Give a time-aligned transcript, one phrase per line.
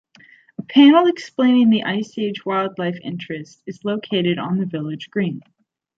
[0.57, 5.41] A panel explaining the Ice Age wildlife interest is located on the village green.